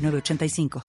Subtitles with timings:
[0.00, 0.82] 985.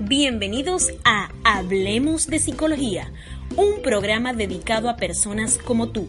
[0.00, 3.12] Bienvenidos a Hablemos de Psicología,
[3.56, 6.08] un programa dedicado a personas como tú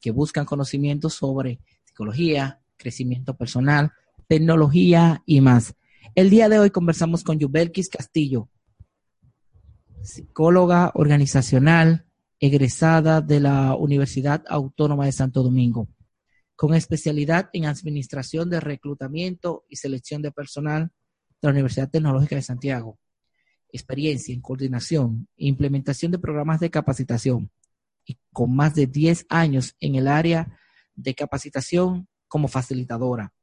[0.00, 3.92] que buscan conocimientos sobre psicología, crecimiento personal,
[4.28, 5.74] tecnología y más.
[6.14, 8.48] El día de hoy conversamos con Yubelkis Castillo,
[10.02, 12.06] psicóloga organizacional,
[12.38, 15.88] egresada de la Universidad Autónoma de Santo Domingo,
[16.54, 20.90] con especialidad en Administración de Reclutamiento y Selección de Personal
[21.40, 22.98] de la Universidad Tecnológica de Santiago,
[23.72, 27.50] experiencia en coordinación e implementación de programas de capacitación,
[28.06, 30.58] y con más de 10 años en el área
[30.94, 33.34] de capacitación como facilitadora.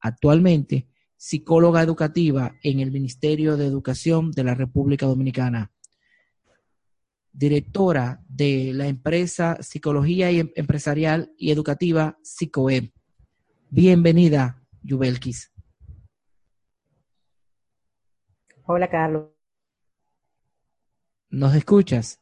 [0.00, 5.72] Actualmente, psicóloga educativa en el Ministerio de Educación de la República Dominicana.
[7.32, 12.92] Directora de la empresa Psicología y em-, Empresarial y Educativa Psicoeb.
[13.70, 15.52] Bienvenida, Yubelkis.
[18.64, 19.30] Hola, Carlos.
[21.30, 22.20] ¿Nos escuchas?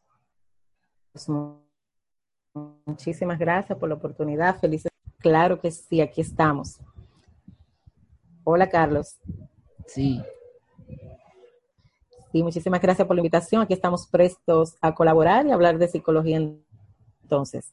[2.87, 4.59] Muchísimas gracias por la oportunidad.
[4.59, 4.91] Felices.
[5.19, 6.78] Claro que sí, aquí estamos.
[8.44, 9.17] Hola, Carlos.
[9.87, 10.22] Sí.
[12.33, 13.62] Sí, muchísimas gracias por la invitación.
[13.62, 16.41] Aquí estamos prestos a colaborar y hablar de psicología
[17.22, 17.72] entonces.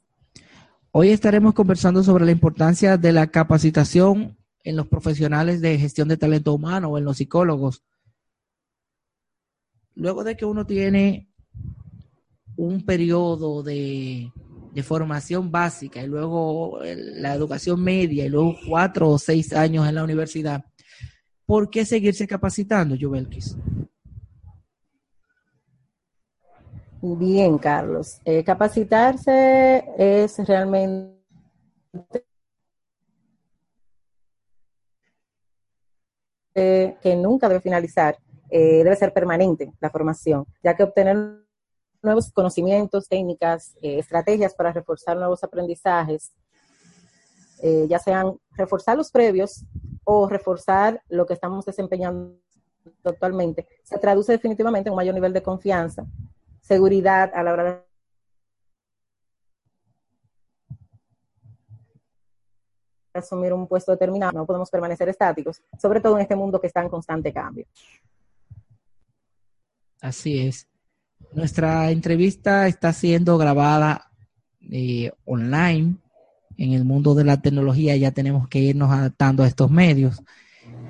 [0.91, 6.17] Hoy estaremos conversando sobre la importancia de la capacitación en los profesionales de gestión de
[6.17, 7.83] talento humano o en los psicólogos.
[9.95, 11.29] Luego de que uno tiene
[12.57, 14.31] un periodo de
[14.73, 19.95] de formación básica y luego la educación media y luego cuatro o seis años en
[19.95, 20.65] la universidad,
[21.45, 23.55] ¿por qué seguirse capacitando, Jubelkis?
[27.01, 28.19] Bien, Carlos.
[28.23, 31.13] Eh, capacitarse es realmente
[36.53, 38.17] que nunca debe finalizar,
[38.49, 41.42] eh, debe ser permanente la formación, ya que obtener
[42.03, 46.33] nuevos conocimientos, técnicas, eh, estrategias para reforzar nuevos aprendizajes,
[47.61, 49.63] eh, ya sean reforzar los previos
[50.03, 52.37] o reforzar lo que estamos desempeñando
[53.05, 56.05] actualmente, se traduce definitivamente en un mayor nivel de confianza,
[56.61, 57.83] seguridad a la hora de
[63.13, 66.81] asumir un puesto determinado, no podemos permanecer estáticos, sobre todo en este mundo que está
[66.81, 67.65] en constante cambio.
[70.01, 70.67] Así es.
[71.31, 74.11] Nuestra entrevista está siendo grabada
[74.71, 75.95] eh, online.
[76.57, 80.21] En el mundo de la tecnología ya tenemos que irnos adaptando a estos medios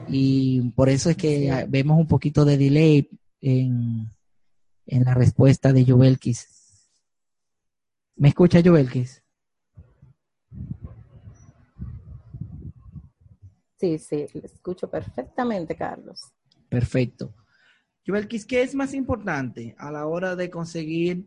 [0.05, 4.09] y por eso es que vemos un poquito de delay en,
[4.85, 6.47] en la respuesta de Jovelkis.
[8.17, 9.23] ¿Me escucha Jovelkis?
[13.77, 16.31] Sí, sí, le escucho perfectamente, Carlos.
[16.69, 17.33] Perfecto.
[18.03, 21.25] ¿Qué es más importante a la hora de conseguir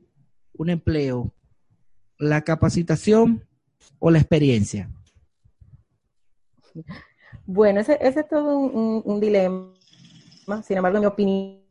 [0.56, 1.32] un empleo?
[2.18, 3.44] ¿La capacitación
[3.98, 4.90] o la experiencia?
[7.46, 9.72] Bueno, ese, es todo un, dilema.
[10.62, 11.62] Sin embargo, mi opinión,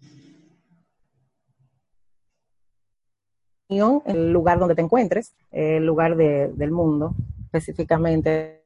[4.05, 7.13] el lugar donde te encuentres, el lugar del mundo,
[7.45, 8.63] específicamente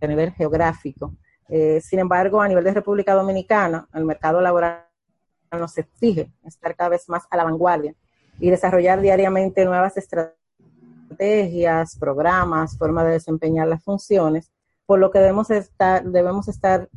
[0.00, 1.14] a nivel geográfico.
[1.48, 4.87] Eh, sin embargo, a nivel de República Dominicana, el mercado laboral
[5.56, 7.94] nos exige estar cada vez más a la vanguardia
[8.38, 14.50] y desarrollar diariamente nuevas estrategias, programas, formas de desempeñar las funciones,
[14.86, 16.88] por lo que debemos estar, debemos estar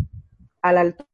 [0.62, 1.08] a la altura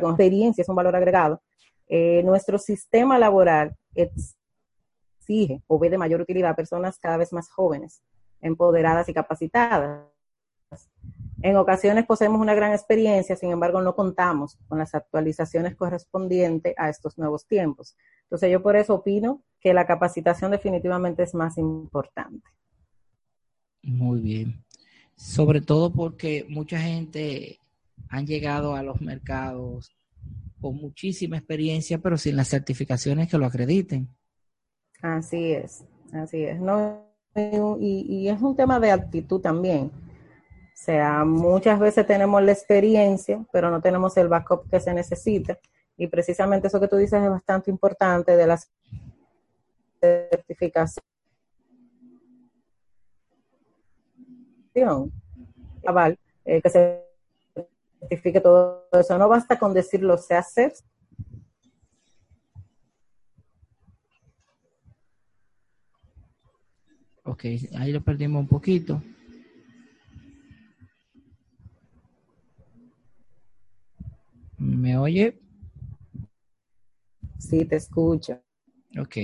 [0.00, 1.42] con experiencia, es un valor agregado.
[1.88, 7.50] Eh, nuestro sistema laboral exige o ve de mayor utilidad a personas cada vez más
[7.50, 8.02] jóvenes,
[8.40, 10.04] empoderadas y capacitadas.
[11.46, 16.88] En ocasiones poseemos una gran experiencia, sin embargo no contamos con las actualizaciones correspondientes a
[16.88, 17.96] estos nuevos tiempos.
[18.24, 22.50] Entonces yo por eso opino que la capacitación definitivamente es más importante.
[23.84, 24.64] Muy bien.
[25.14, 27.60] Sobre todo porque mucha gente
[28.08, 29.92] han llegado a los mercados
[30.60, 34.08] con muchísima experiencia, pero sin las certificaciones que lo acrediten.
[35.00, 36.58] Así es, así es.
[36.58, 37.06] No,
[37.78, 39.92] y, y es un tema de actitud también
[40.76, 45.58] o sea, muchas veces tenemos la experiencia, pero no tenemos el backup que se necesita.
[45.96, 48.60] Y precisamente eso que tú dices es bastante importante de la
[50.02, 51.02] certificación.
[56.44, 57.02] Eh, que se
[58.00, 59.16] certifique todo eso.
[59.16, 60.74] No basta con decirlo se hace.
[67.24, 67.44] Ok,
[67.78, 69.00] ahí lo perdimos un poquito.
[74.58, 75.40] ¿Me oye?
[77.38, 78.40] Sí, te escucho.
[78.98, 79.16] Ok.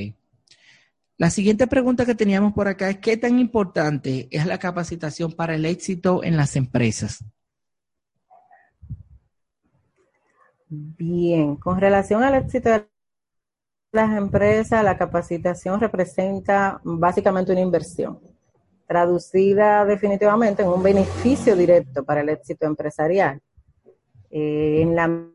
[1.17, 5.55] La siguiente pregunta que teníamos por acá es, ¿qué tan importante es la capacitación para
[5.55, 7.25] el éxito en las empresas?
[10.69, 12.89] Bien, con relación al éxito de
[13.93, 18.19] las empresas, la capacitación representa básicamente una inversión,
[18.87, 23.41] traducida definitivamente en un beneficio directo para el éxito empresarial.
[24.33, 25.29] Eh, en la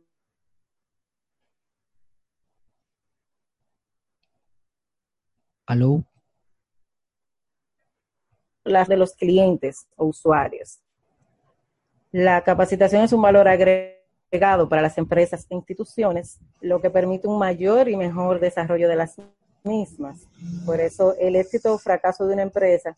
[5.67, 6.03] ¿Aló?
[8.63, 10.79] Las de los clientes o usuarios.
[12.11, 17.37] La capacitación es un valor agregado para las empresas e instituciones, lo que permite un
[17.37, 19.17] mayor y mejor desarrollo de las
[19.63, 20.27] mismas.
[20.65, 22.97] Por eso el éxito o fracaso de una empresa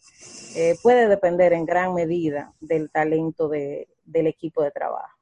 [0.56, 5.19] eh, puede depender en gran medida del talento de, del equipo de trabajo.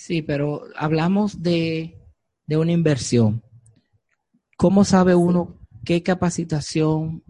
[0.00, 1.94] Sí, pero hablamos de,
[2.48, 3.42] una inversión.
[4.56, 7.22] ¿Cómo sabe uno qué capacitación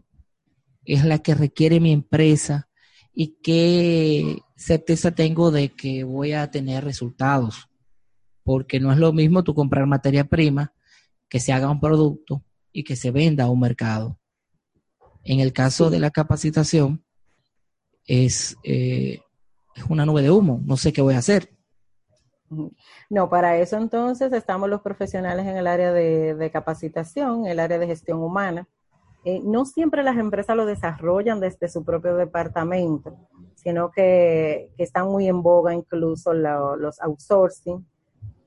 [0.84, 2.68] es la que requiere mi empresa
[3.12, 7.68] y qué certeza tengo de que voy a tener resultados?
[8.44, 10.72] Porque no es lo mismo tú comprar materia prima,
[11.28, 14.20] que se haga un producto y que se venda a un mercado.
[15.24, 17.04] En el caso de la capacitación,
[18.06, 19.22] es, eh,
[19.74, 21.59] es una nube de humo, no sé qué voy a hacer.
[23.08, 27.86] No, para eso entonces estamos los profesionales en el área de, capacitación, el área de
[27.86, 28.66] gestión humana.
[29.24, 33.16] Eh, no siempre las empresas lo desarrollan desde su propio departamento,
[33.54, 37.86] sino que, están muy en boga incluso los outsourcing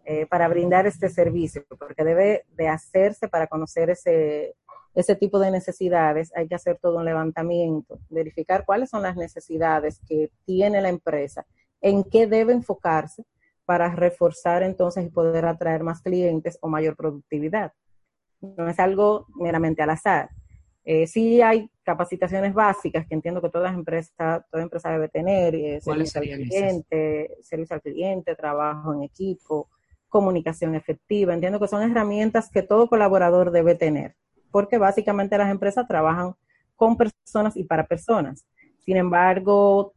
[0.06, 4.56] eh, para brindar este servicio, porque debe de hacerse para conocer ese,
[4.96, 10.02] ese tipo de necesidades, hay que hacer todo un levantamiento, verificar cuáles son las necesidades
[10.08, 11.46] que tiene la empresa,
[11.80, 13.24] en qué debe enfocarse
[13.66, 17.74] para reforzar entonces y poder atraer más clientes o mayor productividad.
[18.42, 20.30] No es algo meramente al azar.
[20.86, 25.80] Eh, sí hay capacitaciones básicas que entiendo que todas empresas, toda empresa debe tener, eh,
[25.82, 29.70] servicio al cliente, servicio al cliente, trabajo en equipo,
[30.10, 31.34] comunicación efectiva.
[31.34, 34.16] Entiendo que son herramientas que todo colaborador debe tener,
[34.52, 36.34] porque básicamente las empresas trabajan
[36.76, 38.46] con personas y para personas.
[38.80, 39.94] Sin embargo,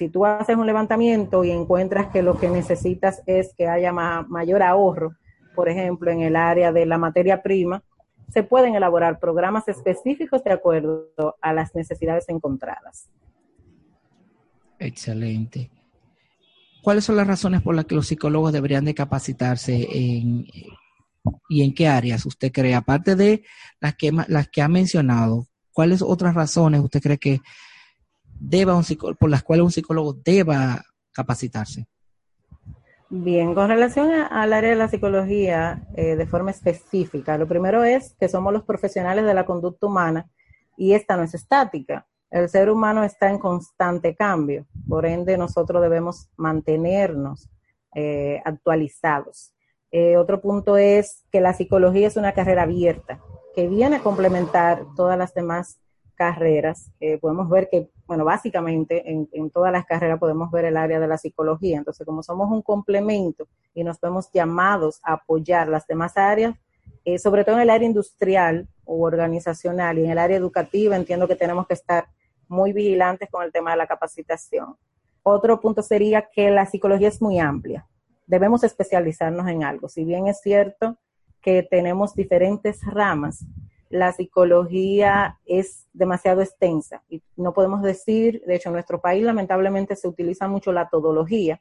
[0.00, 4.62] si tú haces un levantamiento y encuentras que lo que necesitas es que haya mayor
[4.62, 5.14] ahorro,
[5.54, 7.82] por ejemplo, en el área de la materia prima,
[8.32, 13.10] se pueden elaborar programas específicos de acuerdo a las necesidades encontradas.
[14.78, 15.70] Excelente.
[16.82, 20.46] ¿Cuáles son las razones por las que los psicólogos deberían de capacitarse en,
[21.50, 22.74] y en qué áreas usted cree?
[22.74, 23.44] Aparte de
[23.80, 27.42] las que, las que ha mencionado, ¿cuáles otras razones usted cree que
[28.40, 28.84] deba un
[29.18, 30.82] por las cuales un psicólogo deba
[31.12, 31.86] capacitarse?
[33.12, 38.14] Bien, con relación al área de la psicología eh, de forma específica, lo primero es
[38.20, 40.30] que somos los profesionales de la conducta humana
[40.76, 42.06] y esta no es estática.
[42.30, 47.50] El ser humano está en constante cambio, por ende nosotros debemos mantenernos
[47.96, 49.52] eh, actualizados.
[49.90, 53.20] Eh, otro punto es que la psicología es una carrera abierta
[53.56, 55.80] que viene a complementar todas las demás
[56.14, 56.92] carreras.
[57.20, 61.16] podemos ver que bueno, básicamente en, todas las carreras podemos ver el área de la
[61.16, 61.78] psicología.
[61.78, 66.56] Entonces, como somos un complemento y nos vemos llamados a apoyar las demás áreas,
[67.04, 71.28] eh, sobre todo en el área industrial o organizacional y en el área educativa, entiendo
[71.28, 72.08] que tenemos que estar
[72.48, 74.74] muy vigilantes con el tema de la capacitación.
[75.22, 77.86] Otro punto sería que la psicología es muy amplia.
[78.26, 79.88] debemos especializarnos en algo.
[79.88, 80.96] Si bien es cierto
[81.40, 83.46] que tenemos diferentes ramas,
[83.90, 89.96] la psicología es demasiado extensa y no podemos decir, de hecho en nuestro país lamentablemente
[89.96, 91.60] se utiliza mucho la todología.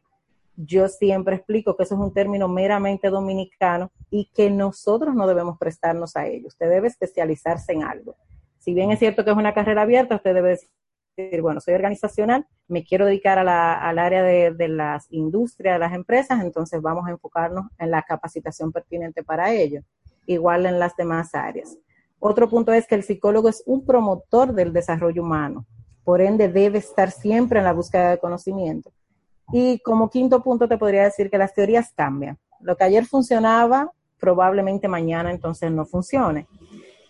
[0.55, 5.57] Yo siempre explico que eso es un término meramente dominicano y que nosotros no debemos
[5.57, 6.47] prestarnos a ello.
[6.47, 8.15] Usted debe especializarse en algo.
[8.59, 12.45] Si bien es cierto que es una carrera abierta, usted debe decir, bueno, soy organizacional,
[12.67, 17.11] me quiero dedicar al área de, de las industrias, de las empresas, entonces vamos a
[17.11, 19.81] enfocarnos en la capacitación pertinente para ello,
[20.27, 21.77] igual en las demás áreas.
[22.19, 25.65] Otro punto es que el psicólogo es un promotor del desarrollo humano,
[26.03, 28.91] por ende debe estar siempre en la búsqueda de conocimiento.
[29.51, 32.37] Y como quinto punto te podría decir que las teorías cambian.
[32.59, 36.47] Lo que ayer funcionaba, probablemente mañana entonces no funcione.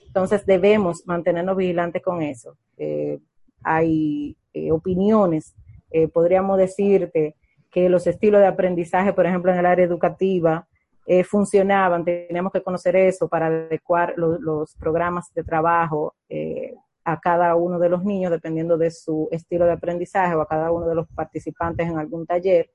[0.08, 2.56] Entonces debemos mantenernos vigilantes con eso.
[2.78, 3.20] Eh,
[3.64, 5.54] hay eh, opiniones,
[5.92, 7.36] eh, podríamos decirte
[7.72, 10.68] que los estilos de aprendizaje, por ejemplo, en el área educativa,
[11.12, 17.56] eh, funcionaban, teníamos que conocer eso para adecuar los programas de trabajo eh, a cada
[17.56, 20.94] uno de los niños, dependiendo de su estilo de aprendizaje o a cada uno de
[20.94, 22.70] los participantes en algún taller.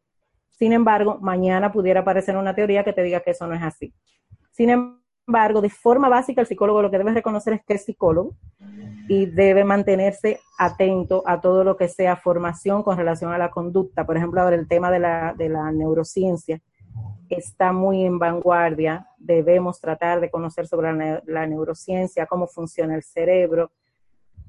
[0.50, 3.94] Sin embargo, mañana pudiera aparecer una teoría que te diga que eso no es así.
[4.50, 8.34] Sin embargo, de forma básica, el psicólogo lo que debe reconocer es que es psicólogo
[9.06, 14.04] y debe mantenerse atento a todo lo que sea formación con relación a la conducta.
[14.04, 16.60] Por ejemplo, ahora el tema de la, de la neurociencia
[17.36, 19.08] está muy en vanguardia.
[19.18, 23.72] Debemos tratar de conocer sobre la, neurociencia, cómo funciona el cerebro,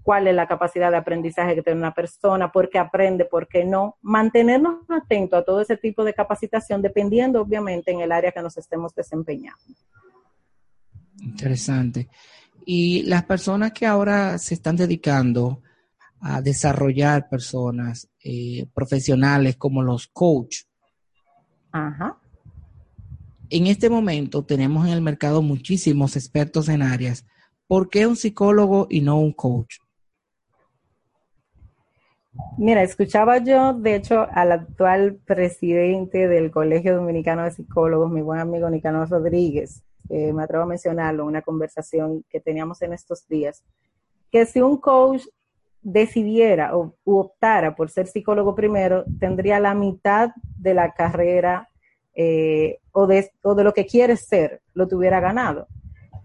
[0.03, 3.65] cuál es la capacidad de aprendizaje que tiene una persona, por qué aprende, por qué
[3.65, 3.97] no.
[4.01, 8.57] Mantenernos atentos a todo ese tipo de capacitación, dependiendo obviamente en el área que nos
[8.57, 9.61] estemos desempeñando.
[11.19, 12.09] Interesante.
[12.65, 15.61] Y las personas que ahora se están dedicando
[16.19, 20.63] a desarrollar personas eh, profesionales como los coach,
[21.71, 22.17] Ajá
[23.49, 27.25] en este momento tenemos en el mercado muchísimos expertos en áreas.
[27.67, 29.77] ¿Por qué un psicólogo y no un coach?
[32.57, 38.39] Mira, escuchaba yo, de hecho, al actual presidente del Colegio Dominicano de Psicólogos, mi buen
[38.39, 43.63] amigo Nicanor Rodríguez, me atrevo a mencionarlo, en una conversación que teníamos en estos días,
[44.31, 45.23] que si un coach
[45.81, 51.69] decidiera o optara por ser psicólogo primero, tendría la mitad de la carrera
[52.15, 55.67] eh, o, de, de, lo que quieres ser, lo tuviera ganado.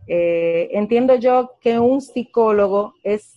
[0.07, 3.33] Eh, entiendo yo que un psicólogo es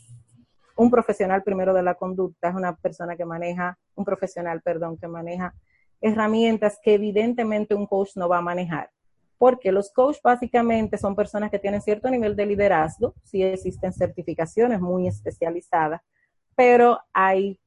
[0.76, 5.08] un profesional primero de la conducta, es una persona que maneja, un profesional, perdón, que
[5.08, 5.54] maneja
[6.02, 8.90] herramientas que evidentemente un coach no va a manejar.
[9.38, 14.80] Porque los coaches básicamente son personas que tienen cierto nivel de liderazgo, sí existen certificaciones
[14.80, 16.02] muy especializadas,
[16.56, 17.60] pero hay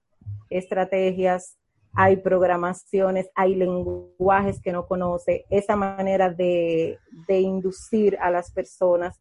[0.50, 1.57] estrategias,
[1.97, 6.99] hay programaciones, hay lenguajes que no conoce, esa manera de,
[7.29, 9.19] inducir a las personas,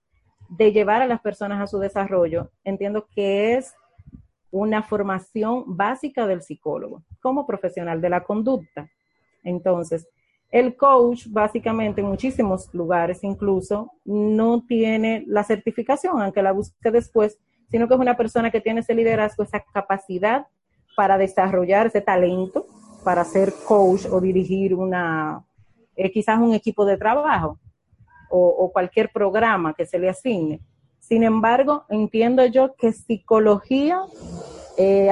[0.50, 3.74] de llevar a las personas a su desarrollo, entiendo que es
[4.52, 8.90] una formación básica del psicólogo como profesional de la conducta.
[9.44, 10.08] Entonces,
[10.52, 17.40] el coach básicamente en muchísimos lugares incluso no tiene la certificación, aunque la busque después,
[17.70, 20.48] sino que es una persona que tiene ese liderazgo, esa capacidad
[20.96, 22.66] para desarrollar ese talento,
[23.04, 25.46] para ser coach o dirigir una,
[25.96, 27.60] eh, quizás un equipo de trabajo
[28.30, 30.60] o, cualquier programa que se le asigne.
[31.00, 34.02] Sin embargo, entiendo yo que psicología,
[34.78, 35.10] eh,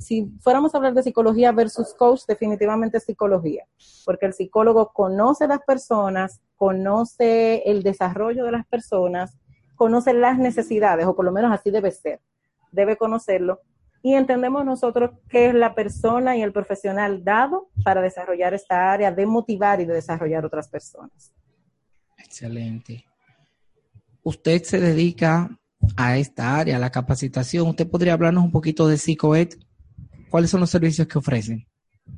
[0.00, 3.64] si fuéramos a hablar de psicología versus coach, definitivamente psicología,
[4.04, 9.36] porque el psicólogo conoce las personas, conoce el desarrollo de las personas,
[9.76, 12.20] conoce las necesidades, o por lo menos así debe ser,
[12.72, 13.60] debe conocerlo,
[14.06, 19.10] y entendemos nosotros que es la persona y el profesional dado para desarrollar esta área,
[19.10, 21.34] de motivar y de desarrollar otras personas.
[22.16, 23.04] Excelente.
[24.22, 25.50] Usted se dedica
[25.96, 27.66] a esta área, a la capacitación.
[27.66, 29.54] ¿Usted podría hablarnos un poquito de PsicoEd?
[30.30, 31.66] ¿Cuáles son los servicios que ofrecen?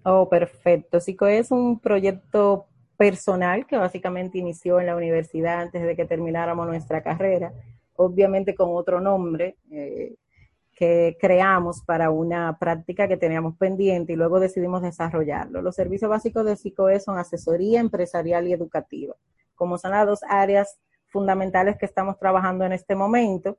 [0.03, 1.01] Oh, perfecto.
[1.01, 2.67] PsicoEd es un proyecto
[2.99, 7.51] personal que básicamente inició en la universidad antes de que termináramos nuestra carrera,
[7.97, 9.57] obviamente con otro nombre.
[9.71, 10.17] Eh,
[10.79, 15.61] que creamos para una práctica que teníamos pendiente y luego decidimos desarrollarlo.
[15.61, 19.17] Los servicios básicos de PsicoE son asesoría empresarial y educativa,
[19.57, 23.59] como son las dos áreas fundamentales que estamos trabajando en este momento.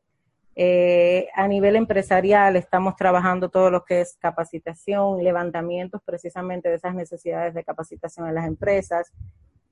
[0.55, 6.95] Eh, a nivel empresarial estamos trabajando todo lo que es capacitación, levantamientos precisamente de esas
[6.95, 9.11] necesidades de capacitación en las empresas,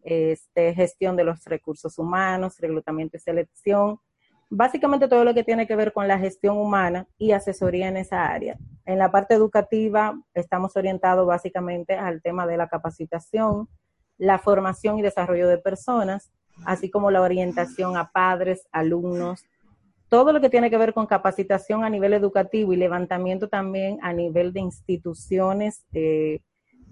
[0.03, 4.01] este, gestión de los recursos humanos, reclutamiento y selección,
[4.49, 8.27] básicamente todo lo que tiene que ver con la gestión humana y asesoría en esa
[8.27, 8.57] área.
[8.85, 13.67] En la parte educativa estamos orientados básicamente al tema de la capacitación,
[14.17, 16.31] la formación y desarrollo de personas,
[16.65, 19.43] así como la orientación a padres, alumnos,
[20.09, 24.13] todo lo que tiene que ver con capacitación a nivel educativo y levantamiento también a
[24.13, 26.39] nivel de instituciones eh,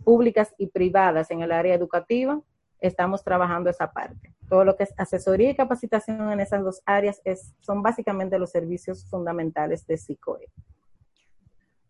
[0.03, 2.41] públicas y privadas en el área educativa,
[2.79, 4.34] estamos trabajando esa parte.
[4.50, 8.51] Todo lo que es asesoría y capacitación en esas dos áreas es, son básicamente los
[8.51, 10.51] servicios fundamentales de SICOE.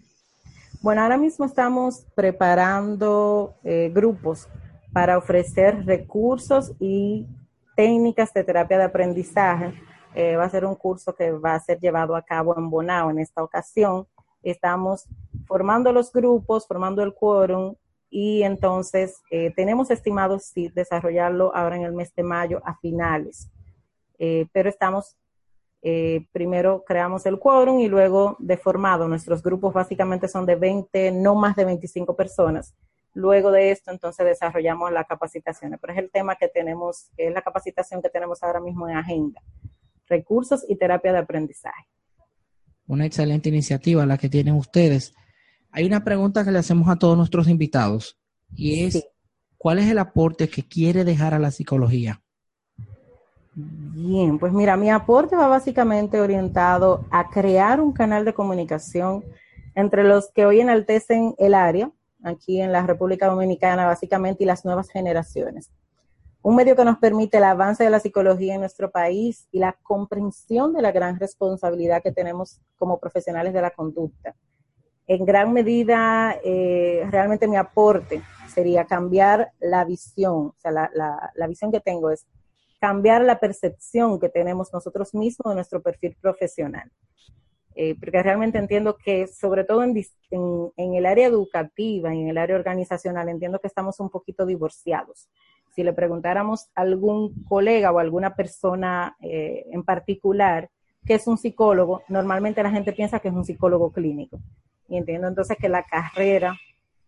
[0.81, 4.47] Bueno, ahora mismo estamos preparando eh, grupos
[4.93, 7.27] para ofrecer recursos y
[7.75, 9.73] técnicas de terapia de aprendizaje.
[10.15, 13.09] Eh, va a ser un curso que va a ser llevado a cabo en Bonao
[13.09, 14.07] en esta ocasión.
[14.43, 15.05] Estamos
[15.47, 17.75] formando los grupos, formando el quórum
[18.09, 23.49] y entonces eh, tenemos estimado sí, desarrollarlo ahora en el mes de mayo a finales.
[24.53, 25.17] pero estamos
[25.85, 29.07] eh, primero creamos el quórum y luego de formado.
[29.09, 32.73] Nuestros grupos básicamente son de 20, no más de 25 personas.
[33.13, 35.77] Luego de esto, entonces desarrollamos la capacitación.
[35.79, 39.41] Pero es el tema que tenemos, es la capacitación que tenemos ahora mismo en agenda.
[40.07, 41.85] Recursos y terapia de aprendizaje.
[42.87, 45.13] Una excelente iniciativa la que tienen ustedes.
[45.71, 48.17] Hay una pregunta que le hacemos a todos nuestros invitados
[48.55, 49.07] y es,
[49.57, 52.21] ¿cuál es el aporte que quiere dejar a la psicología?
[53.55, 59.23] Bien, pues mira, mi aporte va básicamente orientado a crear un canal de comunicación
[59.75, 61.91] entre los que hoy enaltecen el área,
[62.23, 65.69] aquí en la República Dominicana, básicamente, y las nuevas generaciones.
[66.43, 69.73] Un medio que nos permite el avance de la psicología en nuestro país y la
[69.81, 74.35] comprensión de la gran responsabilidad que tenemos como profesionales de la conducta.
[75.07, 78.21] En gran medida, eh, realmente mi aporte
[78.53, 82.27] sería cambiar la visión, o sea, la, la visión que tengo es
[82.79, 86.91] cambiar la percepción que tenemos nosotros mismos de nuestro perfil profesional.
[87.75, 89.95] Eh, porque realmente entiendo que, sobre todo en,
[90.77, 95.27] el área educativa en el área organizacional, entiendo que estamos un poquito divorciados.
[95.73, 100.69] Si le preguntáramos a algún colega o alguna persona eh, en particular
[101.05, 104.39] que es un psicólogo, normalmente la gente piensa que es un psicólogo clínico.
[104.87, 106.57] Y entiendo entonces que la carrera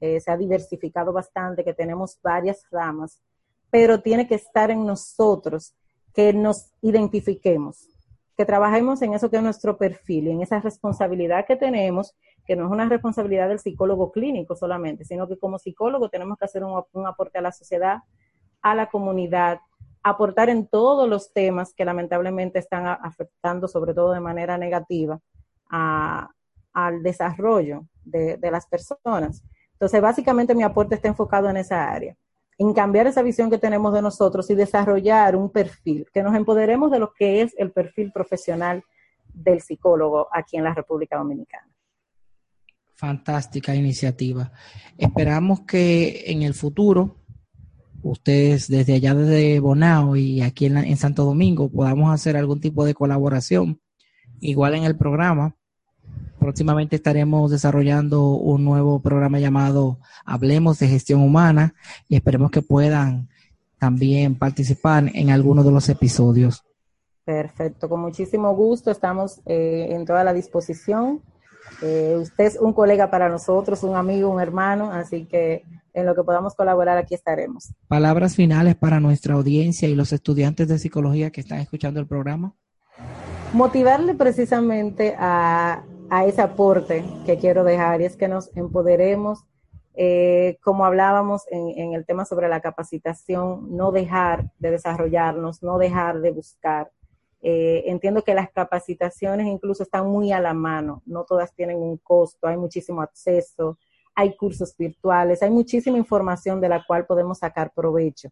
[0.01, 3.21] eh, se ha diversificado bastante, que tenemos varias ramas
[3.75, 5.75] pero tiene que estar en nosotros
[6.13, 7.89] que nos identifiquemos,
[8.37, 12.55] que trabajemos en eso que es nuestro perfil y en esa responsabilidad que tenemos, que
[12.55, 16.63] no es una responsabilidad del psicólogo clínico solamente, sino que como psicólogo tenemos que hacer
[16.63, 17.97] un, aporte a la sociedad,
[18.65, 19.59] a la comunidad,
[20.01, 25.19] aportar en todos los temas que lamentablemente están afectando, sobre todo de manera negativa,
[25.69, 29.43] al desarrollo de las personas.
[29.73, 32.15] Entonces, básicamente mi aporte está enfocado en esa área
[32.57, 36.89] en cambiar esa visión que tenemos de nosotros y desarrollar un perfil, que nos empoderemos
[36.89, 38.81] de lo que es el perfil profesional
[39.33, 41.67] del psicólogo aquí en la República Dominicana.
[42.93, 44.53] Fantástica iniciativa.
[44.97, 47.17] Esperamos que en el futuro,
[48.05, 52.85] ustedes desde allá desde Bonao y aquí en, en Santo Domingo, podamos hacer algún tipo
[52.85, 53.81] de colaboración,
[54.39, 55.55] igual en el programa,
[56.39, 61.73] próximamente estaremos desarrollando un nuevo programa llamado Hablemos de Gestión Humana
[62.07, 63.29] y esperemos que puedan
[63.79, 66.63] también participar en algunos de los episodios.
[67.23, 71.23] Perfecto, con muchísimo gusto, estamos eh, en toda la disposición.
[71.81, 76.15] Eh, usted es un colega para nosotros, un amigo, un hermano, así que en lo
[76.15, 77.73] que podamos colaborar aquí estaremos.
[77.87, 82.53] Palabras finales para nuestra audiencia y los estudiantes de psicología que están escuchando el programa.
[83.53, 89.43] Motivarle precisamente a a ese aporte que quiero dejar y es que nos empoderemos,
[89.95, 96.21] eh, como hablábamos en, el tema sobre la capacitación, no dejar de desarrollarnos, no dejar
[96.21, 96.91] de buscar.
[97.47, 101.97] Eh, entiendo que las capacitaciones incluso están muy a la mano, no todas tienen un
[101.97, 103.77] costo, hay muchísimo acceso,
[104.15, 108.29] hay cursos virtuales, hay muchísima información de la cual podemos sacar provecho.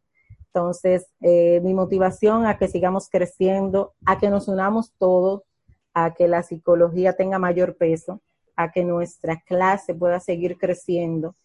[0.47, 5.43] Entonces, eh, mi motivación a que sigamos creciendo, a que nos unamos todos,
[5.93, 8.19] a que la psicología tenga mayor peso,
[8.55, 11.35] a que nuestra clase pueda seguir creciendo,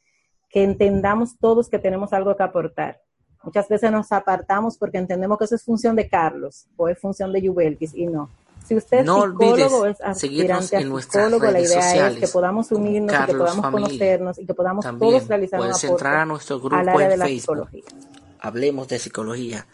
[0.49, 3.03] que entendamos todos que tenemos algo que aportar.
[3.49, 7.33] Muchas veces nos apartamos porque entendemos que eso es función de Carlos o es función
[7.33, 8.29] de Jubelkis y no.
[8.67, 11.79] Si usted es No psicólogo o es aspirante a en nuestras psicólogo, la redes idea
[11.79, 12.19] es sociales.
[12.21, 13.87] que podamos unirnos y que Carlos podamos Familia.
[13.89, 16.77] conocernos y que podamos También todos realizar un puedes aporte entrar a nuestro al grupo
[16.77, 17.41] área de en la Facebook.
[17.41, 17.83] psicología.
[18.39, 19.67] Hablemos de psicología.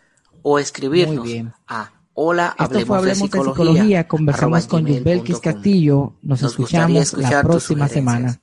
[0.42, 1.28] O escribirnos
[1.66, 3.64] a hola Esto hablemos, fue Hablemos de de psicología.
[3.64, 4.06] Psicología.
[4.08, 5.40] Conversamos con com.
[5.42, 6.12] Castillo.
[6.22, 8.40] Nos, Nos escuchamos la próxima semana.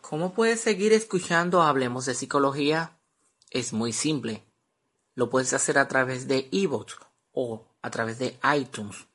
[0.00, 2.99] ¿Cómo puedes seguir escuchando Hablemos de Psicología?
[3.50, 4.44] Es muy simple.
[5.14, 6.98] Lo puedes hacer a través de iBooks
[7.32, 9.08] o a través de iTunes.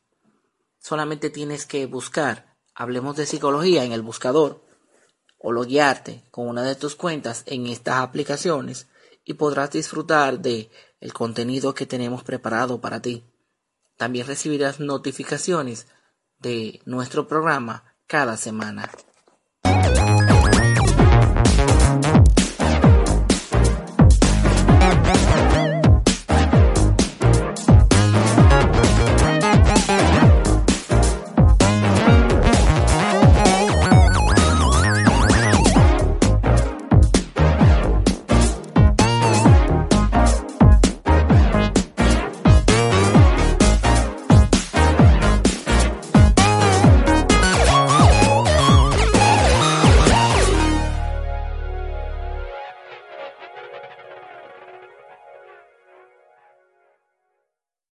[0.78, 4.62] Solamente tienes que buscar, hablemos de psicología en el buscador,
[5.38, 8.88] o loguearte con una de tus cuentas en estas aplicaciones
[9.24, 10.70] y podrás disfrutar de
[11.00, 13.24] el contenido que tenemos preparado para ti.
[13.96, 15.88] También recibirás notificaciones
[16.40, 18.92] de nuestro programa cada semana.